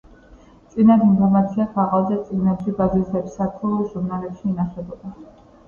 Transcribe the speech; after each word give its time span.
წინათ 0.69 1.03
ინფორმაცია 1.07 1.67
ქაღალდზე- 1.75 2.17
წიგნებში, 2.31 2.75
გაზეთებსა 2.81 3.51
თუ 3.61 3.73
ჟურნალებში 3.93 4.53
ინახებოდა 4.57 5.17